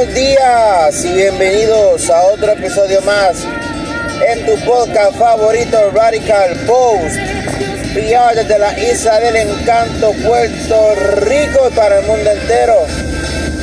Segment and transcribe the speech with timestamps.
[0.00, 3.44] buenos días y bienvenidos a otro episodio más
[4.26, 7.16] en tu podcast favorito Radical Post.
[7.92, 12.76] PR desde la isla del encanto Puerto Rico para el mundo entero.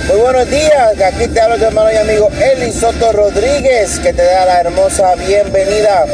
[0.10, 4.24] Muy buenos días, aquí te hablo tu hermano y amigo Eli Soto Rodríguez que te
[4.24, 6.06] da la hermosa bienvenida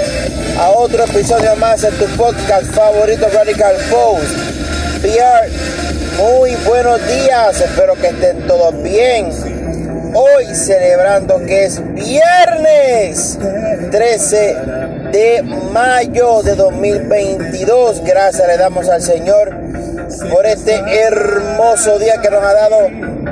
[0.58, 4.32] a otro episodio más en tu podcast favorito Radical Post.
[5.02, 5.50] PR,
[6.18, 9.53] muy buenos días, espero que estén todos bien
[10.14, 13.38] hoy celebrando que es viernes
[13.92, 14.56] 13
[15.12, 18.04] de mayo de 2022.
[18.04, 19.56] Gracias le damos al Señor
[20.32, 22.78] por este hermoso día que nos ha dado.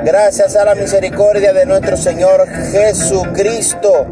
[0.04, 4.06] Gracias a la misericordia de nuestro Señor Jesucristo.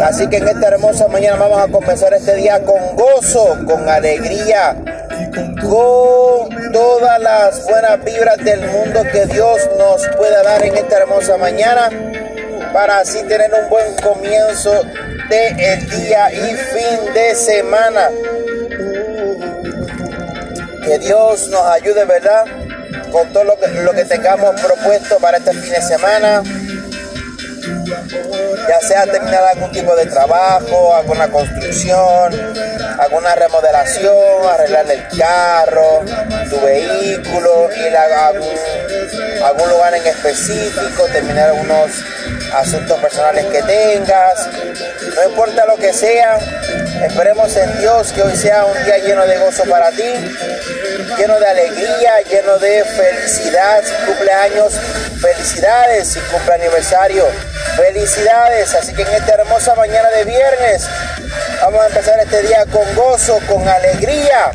[0.00, 4.76] Así que en esta hermosa mañana vamos a comenzar este día con gozo, con alegría,
[5.34, 5.56] con
[6.98, 11.90] todas las buenas vibras del mundo que Dios nos pueda dar en esta hermosa mañana
[12.72, 14.72] para así tener un buen comienzo
[15.28, 18.10] de el día y fin de semana.
[20.84, 22.44] Que Dios nos ayude, ¿verdad?
[23.12, 26.42] Con todo lo que, lo que tengamos propuesto para este fin de semana
[28.68, 32.32] ya sea terminar algún tipo de trabajo, alguna construcción,
[32.98, 36.04] alguna remodelación, arreglarle el carro,
[36.50, 41.90] tu vehículo, ir a algún, lugar en específico, terminar algunos
[42.54, 44.48] asuntos personales que tengas,
[45.14, 46.38] no importa lo que sea,
[47.04, 50.12] esperemos en Dios que hoy sea un día lleno de gozo para ti,
[51.18, 54.74] lleno de alegría, lleno de felicidad, si cumpleaños,
[55.20, 57.26] felicidades, si cumple aniversario,
[57.76, 60.88] felicidades, así que en esta hermosa mañana de viernes
[61.62, 64.50] vamos a empezar este día con gozo, con alegría,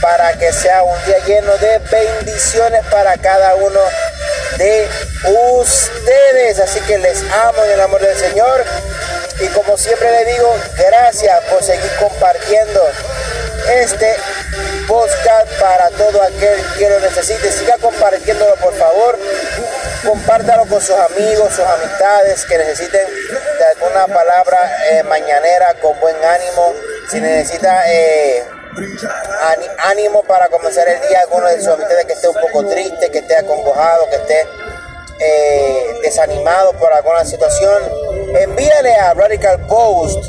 [0.00, 3.80] para que sea un día lleno de bendiciones para cada uno
[4.58, 4.88] de
[5.60, 6.58] ustedes.
[6.60, 8.64] Así que les amo en el amor del Señor.
[9.40, 12.80] Y como siempre le digo, gracias por seguir compartiendo
[13.74, 14.16] este
[14.86, 17.50] podcast para todo aquel que lo necesite.
[17.50, 19.18] Siga compartiéndolo, por favor.
[20.04, 23.06] Compártalo con sus amigos, sus amistades que necesiten
[23.58, 24.58] de alguna palabra
[24.90, 26.74] eh, mañanera con buen ánimo.
[27.08, 28.44] Si necesita eh,
[29.78, 33.18] ánimo para comenzar el día, alguno de sus amistades que esté un poco triste, que
[33.18, 34.46] esté acongojado, que esté
[35.20, 37.82] eh, desanimado por alguna situación,
[38.40, 40.24] envíale a Radical Post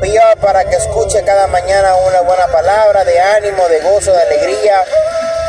[0.00, 4.84] PR para que escuche cada mañana una buena palabra de ánimo, de gozo, de alegría,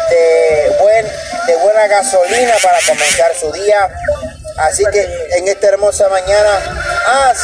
[0.09, 1.05] de, buen,
[1.47, 3.89] de buena gasolina para comenzar su día.
[4.57, 6.59] Así que en esta hermosa mañana,
[7.05, 7.37] haz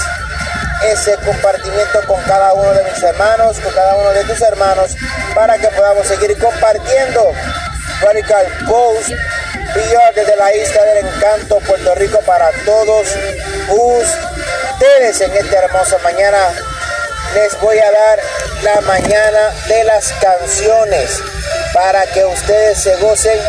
[0.92, 4.96] ese compartimiento con cada uno de mis hermanos, con cada uno de tus hermanos,
[5.34, 7.32] para que podamos seguir compartiendo
[8.02, 9.12] Radical Post
[10.16, 13.08] desde la isla del encanto, Puerto Rico, para todos
[14.76, 16.38] ustedes en esta hermosa mañana.
[17.34, 18.20] Les voy a dar
[18.64, 21.20] la mañana de las canciones
[21.74, 23.40] para que ustedes se gocen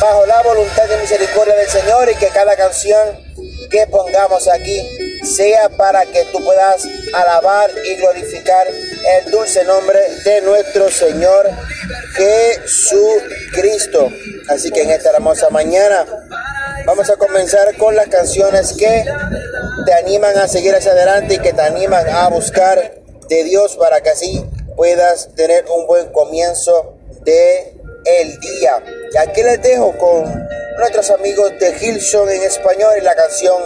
[0.00, 3.18] bajo la voluntad y misericordia del Señor y que cada canción
[3.70, 10.40] que pongamos aquí sea para que tú puedas alabar y glorificar el dulce nombre de
[10.40, 11.50] nuestro Señor
[12.64, 14.10] Jesucristo.
[14.48, 16.06] Así que en esta hermosa mañana
[16.86, 19.04] vamos a comenzar con las canciones que
[19.84, 22.94] te animan a seguir hacia adelante y que te animan a buscar
[23.28, 24.44] de Dios para que así
[24.76, 28.82] puedas tener un buen comienzo de el día.
[29.12, 30.24] Y aquí les dejo con
[30.78, 33.62] nuestros amigos de Gilson en español y la canción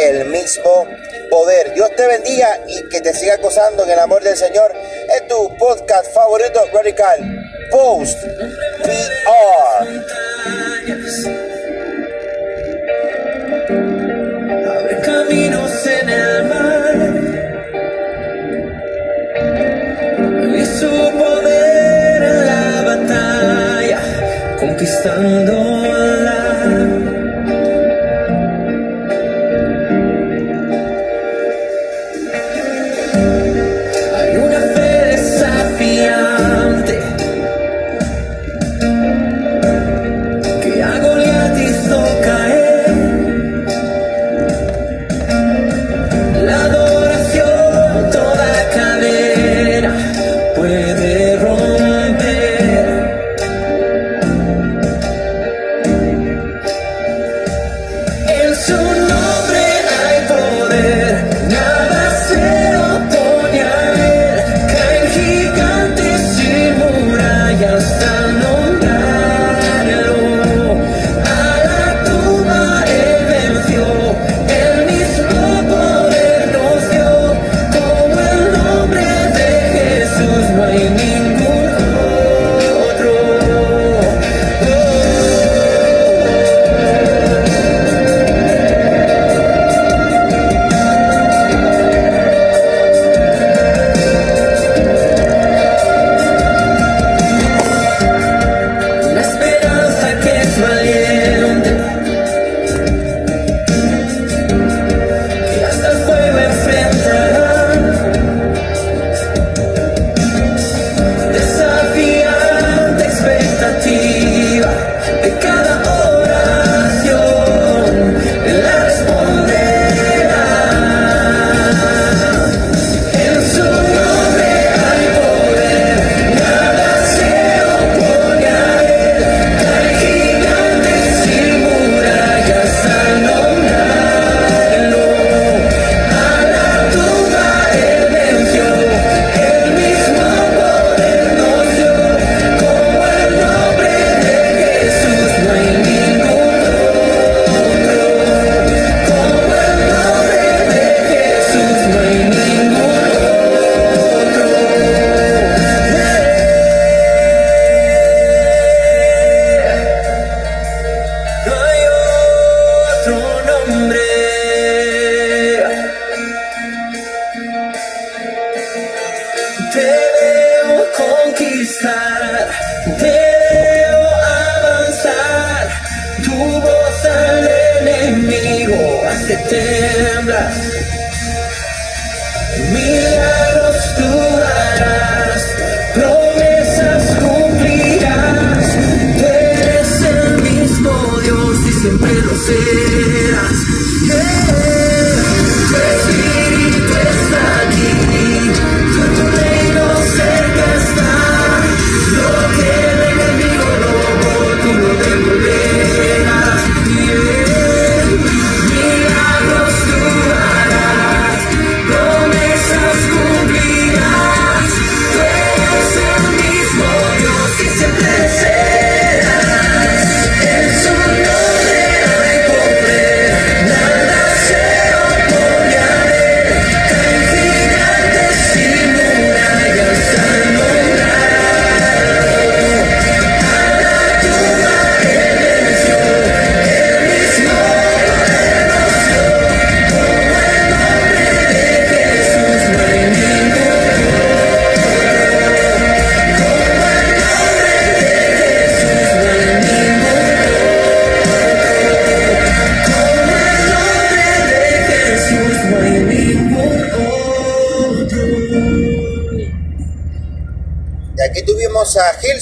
[0.00, 0.86] El mismo
[1.30, 1.74] poder.
[1.74, 4.72] Dios te bendiga y que te siga gozando en el amor del Señor.
[5.14, 7.18] Es tu podcast favorito radical
[7.70, 8.18] Post
[8.84, 9.98] VR.
[16.08, 16.96] El mar.
[20.56, 24.00] Y su poder en la batalla,
[24.58, 25.67] conquistando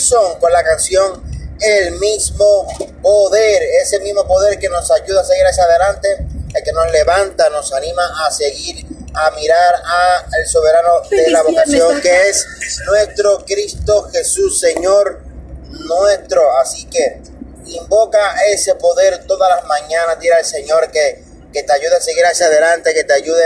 [0.07, 1.23] a Hilson con la canción
[1.61, 2.67] El mismo
[3.03, 6.09] poder, ese mismo poder que nos ayuda a seguir hacia adelante,
[6.55, 11.43] el que nos levanta, nos anima a seguir, a mirar a el soberano de la
[11.43, 12.47] vocación que es
[12.87, 15.23] nuestro Cristo Jesús, Señor
[15.71, 16.59] nuestro.
[16.59, 17.23] Así que
[17.67, 22.25] invoca ese poder todas las mañanas, tira al Señor que, que te ayude a seguir
[22.27, 23.45] hacia adelante, que te ayude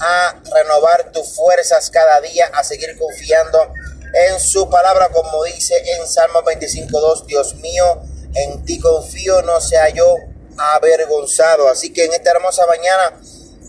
[0.00, 3.72] a renovar tus fuerzas cada día, a seguir confiando
[4.12, 8.02] en su palabra, como dice en Salmo 25.2, Dios mío,
[8.34, 10.16] en ti confío, no sea yo
[10.56, 11.68] avergonzado.
[11.68, 13.20] Así que en esta hermosa mañana,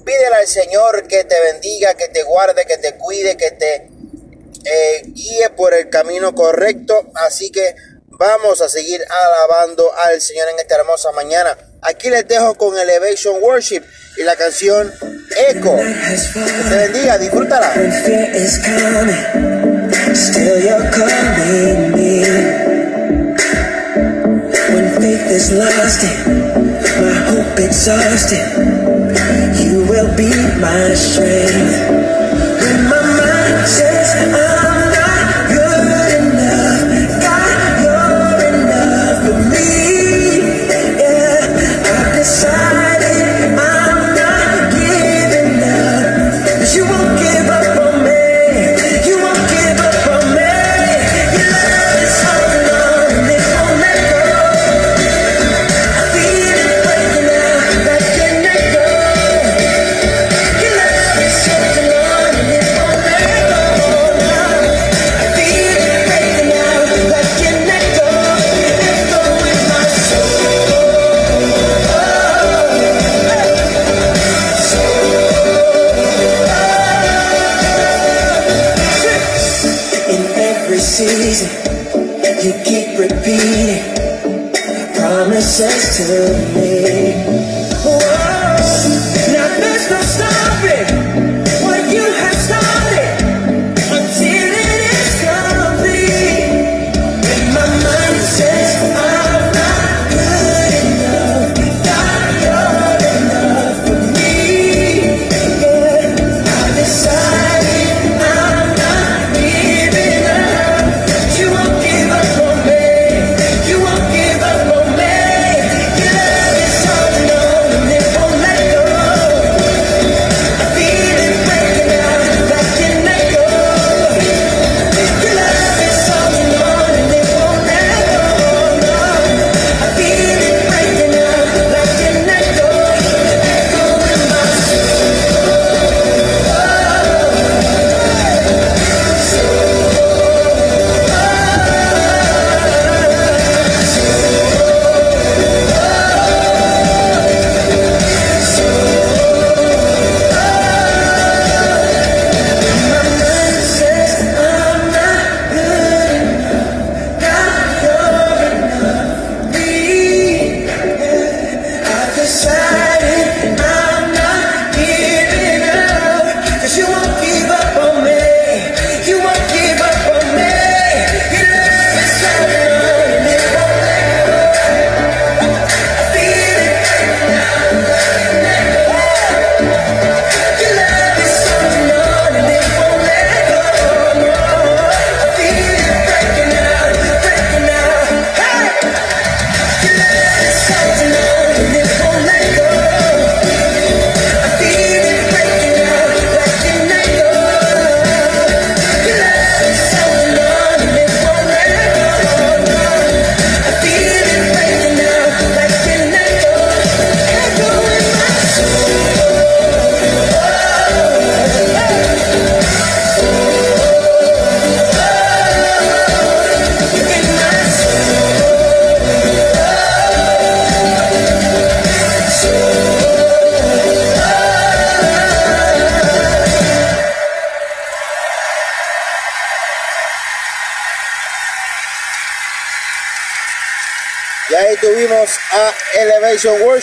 [0.06, 3.90] pídele al Señor que te bendiga, que te guarde, que te cuide, que te
[4.66, 7.10] eh, guíe por el camino correcto.
[7.16, 7.76] Así que
[8.08, 11.58] vamos a seguir alabando al Señor en esta hermosa mañana.
[11.82, 13.84] Aquí les dejo con Elevation Worship
[14.18, 14.92] y la canción
[15.38, 15.76] Echo.
[15.76, 17.74] Que te bendiga, disfrútala.
[20.20, 22.20] Still you're calling me.
[24.74, 26.44] When faith is lost and
[27.00, 28.48] my hope exhausted,
[29.64, 31.79] you will be my strength.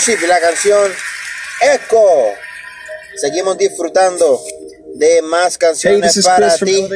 [0.09, 0.93] La canción
[1.61, 1.99] Echo.
[3.17, 4.41] Seguimos disfrutando
[4.95, 6.89] de más canciones para ti,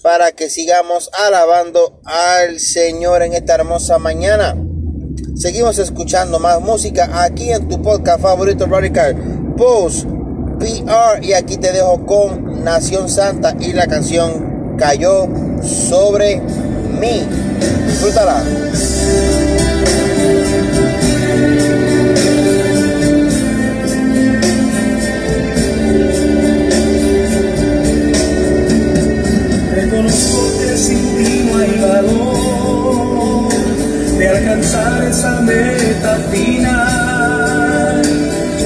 [0.00, 4.54] para que sigamos alabando al Señor en esta hermosa mañana.
[5.34, 9.16] Seguimos escuchando más música aquí en tu podcast favorito Radical
[9.56, 10.06] Post
[10.60, 15.26] PR y aquí te dejo con Nación Santa y la canción Cayó
[15.64, 17.26] sobre mí.
[17.88, 18.40] Disfrútala.
[34.52, 38.02] Alcanzar esa meta final,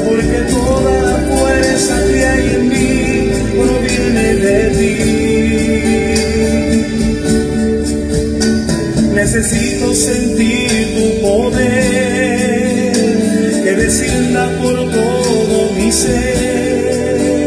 [0.05, 4.97] porque toda la fuerza que hay en mí proviene de ti.
[9.15, 12.93] Necesito sentir tu poder
[13.65, 17.47] que descienda por todo mi ser,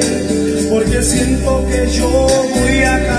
[0.69, 2.09] porque siento que yo
[2.55, 3.18] voy a caer.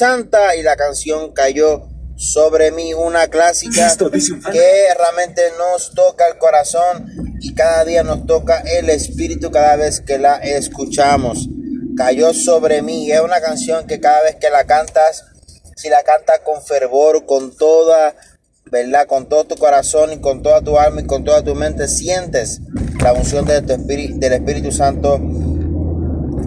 [0.00, 1.86] Santa y la canción cayó
[2.16, 3.94] sobre mí, una clásica
[4.50, 10.00] que realmente nos toca el corazón y cada día nos toca el espíritu cada vez
[10.00, 11.50] que la escuchamos.
[11.98, 15.26] Cayó sobre mí, es una canción que cada vez que la cantas,
[15.76, 18.14] si la cantas con fervor, con toda,
[18.72, 19.06] ¿verdad?
[19.06, 22.62] Con todo tu corazón y con toda tu alma y con toda tu mente, sientes
[23.02, 25.20] la unción de tu espíritu, del Espíritu Santo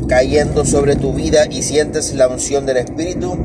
[0.07, 3.35] cayendo sobre tu vida y sientes la unción del Espíritu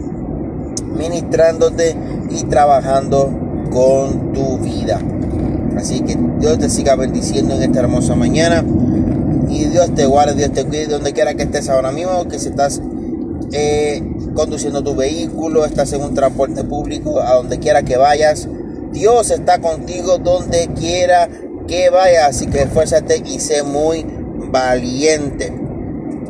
[0.97, 1.97] ministrándote
[2.31, 3.31] y trabajando
[3.71, 5.01] con tu vida.
[5.77, 8.65] Así que Dios te siga bendiciendo en esta hermosa mañana.
[9.49, 12.49] Y Dios te guarde, Dios te cuide donde quiera que estés ahora mismo, que si
[12.49, 12.83] estás
[13.53, 14.03] eh,
[14.35, 18.47] conduciendo tu vehículo, estás en un transporte público, a donde quiera que vayas,
[18.93, 21.29] Dios está contigo donde quiera
[21.67, 22.29] que vayas.
[22.29, 24.05] Así que esfuérzate y sé muy
[24.51, 25.68] valiente.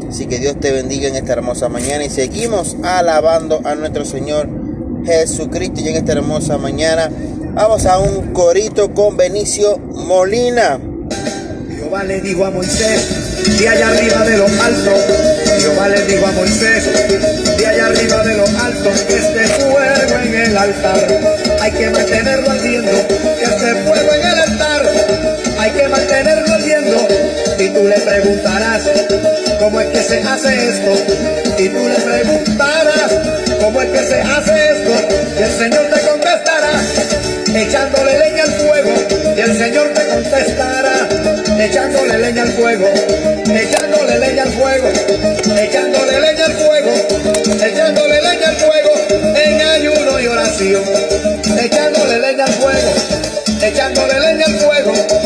[0.09, 4.49] Así que Dios te bendiga en esta hermosa mañana y seguimos alabando a nuestro Señor
[5.05, 5.81] Jesucristo.
[5.81, 7.11] Y en esta hermosa mañana
[7.55, 10.81] vamos a un corito con Benicio Molina.
[11.71, 15.01] Jehová le dijo a Moisés, de allá arriba de los altos,
[15.59, 16.85] Jehová le dijo a Moisés,
[17.57, 21.09] de allá arriba de los altos, que este fuego en el altar,
[21.61, 22.91] hay que mantenerlo ardiendo,
[29.69, 30.93] ¿cómo es que se hace esto?
[31.59, 33.13] Y tú le preguntarás,
[33.61, 34.93] ¿cómo es que se hace esto?
[35.39, 36.73] Y el Señor te contestará,
[37.55, 38.95] echándole leña al fuego,
[39.37, 41.07] y el Señor te contestará,
[41.61, 42.89] echándole leña al fuego,
[43.45, 44.89] echándole leña al fuego,
[45.59, 46.91] echándole leña al fuego,
[47.63, 48.91] echándole leña al fuego,
[49.37, 50.83] en ayuno y oración,
[51.61, 52.95] echándole leña al fuego,
[53.61, 55.18] echándole leña al fuego,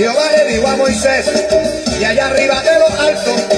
[0.00, 1.26] Jehová le dijo a Moisés,
[1.98, 3.49] de allá arriba de lo alto,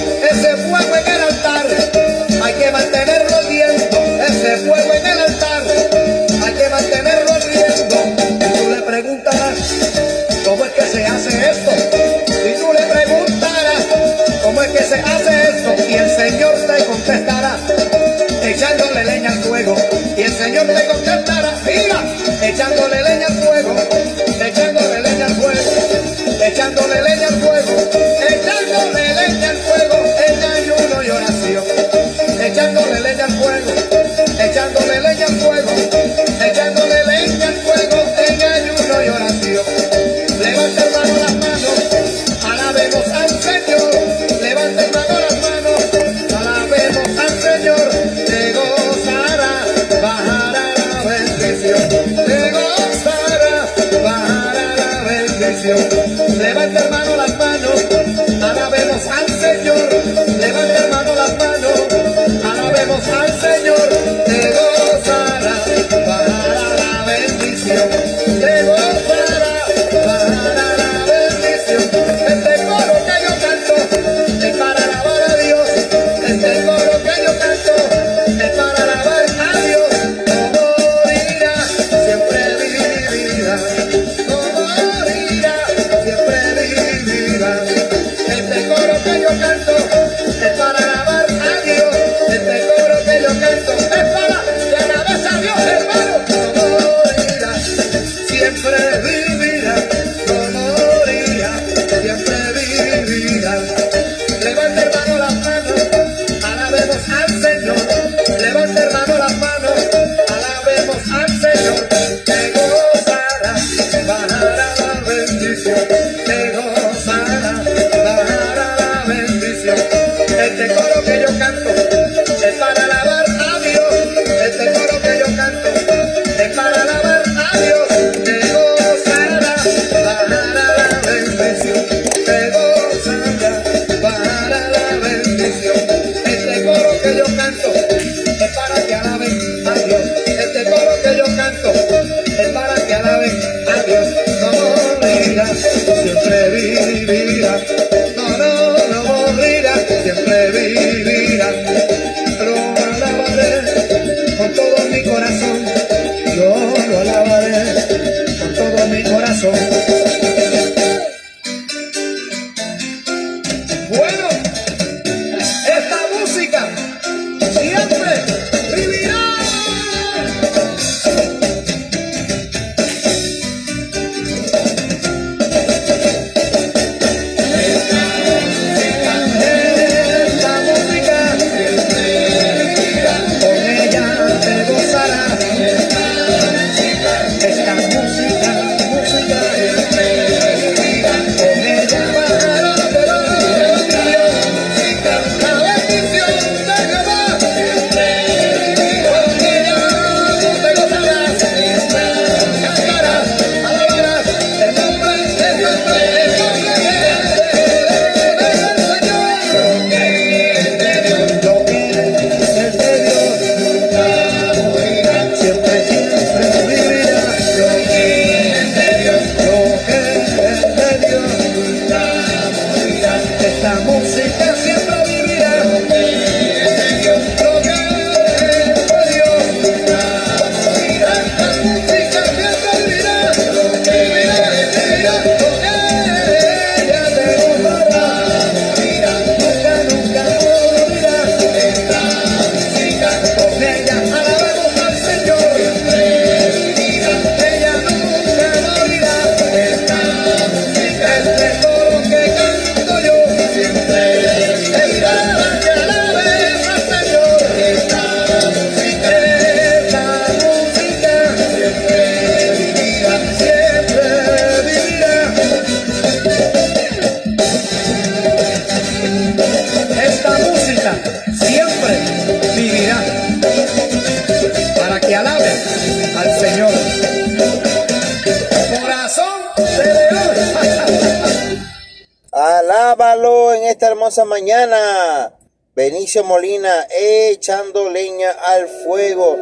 [284.03, 285.39] hermosa mañana.
[285.77, 289.37] Benicio Molina echando leña al fuego.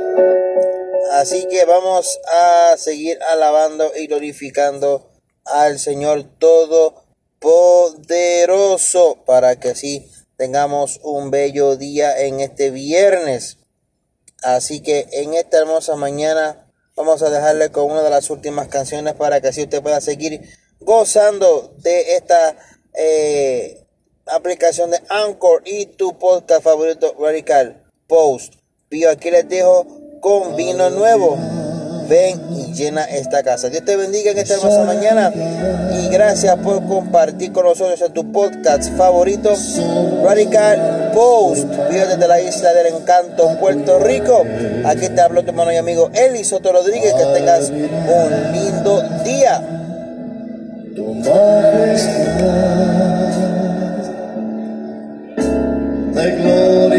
[1.12, 5.12] Así que vamos a seguir alabando y glorificando
[5.46, 13.56] al Señor Todopoderoso para que así tengamos un bello día en este viernes.
[14.42, 19.14] Así que en esta hermosa mañana vamos a dejarle con una de las últimas canciones
[19.14, 20.42] para que así usted pueda seguir
[20.80, 22.58] gozando de esta
[22.92, 23.86] eh,
[24.26, 28.54] aplicación de Anchor y tu podcast favorito Radical Post.
[28.90, 29.86] Yo aquí les dejo
[30.20, 31.36] con vino nuevo.
[32.08, 33.68] Ven y llena esta casa.
[33.68, 35.32] Dios te bendiga en esta hermosa mañana
[35.92, 39.54] y gracias por compartir con nosotros en tu podcast favorito
[40.24, 41.68] Radical Post.
[41.88, 44.44] Vivo desde la isla del encanto, Puerto Rico.
[44.86, 47.14] Aquí te hablo tu hermano y amigo Eli Soto Rodríguez.
[47.14, 49.62] Que tengas un lindo día.
[56.20, 56.89] Tu majestad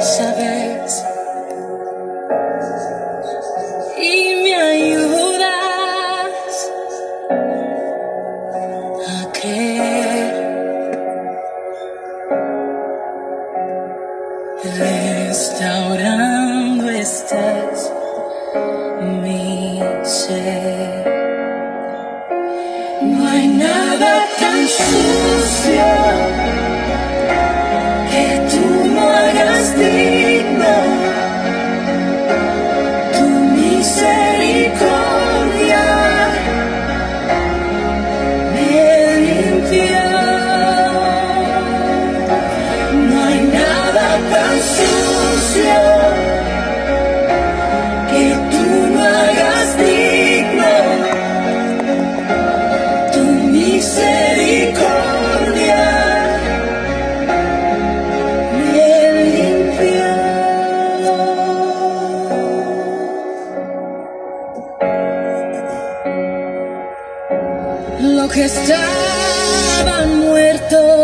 [0.00, 1.11] saber
[68.00, 71.01] Los que estaban muertos